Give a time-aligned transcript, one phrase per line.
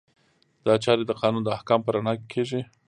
[0.65, 2.61] دا چارې د قانون د احکامو په رڼا کې کیږي.